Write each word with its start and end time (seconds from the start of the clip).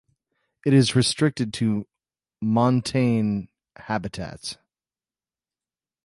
It 0.65 0.73
is 0.73 0.95
restricted 0.95 1.53
to 1.53 1.85
montane 2.43 3.49
habitats. 3.75 4.57